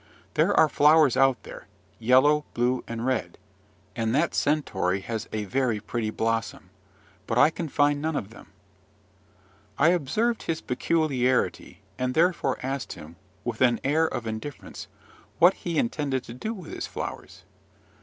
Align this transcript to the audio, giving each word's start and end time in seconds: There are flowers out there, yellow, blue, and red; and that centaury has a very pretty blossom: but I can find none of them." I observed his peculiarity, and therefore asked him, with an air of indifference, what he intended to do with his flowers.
There 0.33 0.51
are 0.59 0.67
flowers 0.67 1.15
out 1.15 1.43
there, 1.43 1.67
yellow, 1.99 2.43
blue, 2.55 2.83
and 2.87 3.05
red; 3.05 3.37
and 3.95 4.15
that 4.15 4.33
centaury 4.33 5.01
has 5.01 5.29
a 5.31 5.45
very 5.45 5.79
pretty 5.79 6.09
blossom: 6.09 6.71
but 7.27 7.37
I 7.37 7.51
can 7.51 7.69
find 7.69 8.01
none 8.01 8.15
of 8.15 8.31
them." 8.31 8.47
I 9.77 9.89
observed 9.89 10.41
his 10.41 10.59
peculiarity, 10.59 11.81
and 11.99 12.15
therefore 12.15 12.57
asked 12.63 12.93
him, 12.93 13.15
with 13.43 13.61
an 13.61 13.79
air 13.83 14.07
of 14.07 14.25
indifference, 14.25 14.87
what 15.37 15.53
he 15.53 15.77
intended 15.77 16.23
to 16.23 16.33
do 16.33 16.51
with 16.51 16.73
his 16.73 16.87
flowers. 16.87 17.43